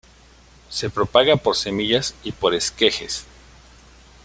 [0.69, 3.23] Se propaga por semillas y por esquejes.